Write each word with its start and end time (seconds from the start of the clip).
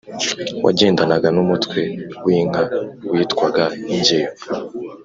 wagendanaga 0.65 1.27
n'Umutwe 1.35 1.79
w'Inka 2.25 2.61
witwaga 3.11 3.65
Ingeyo 3.93 4.31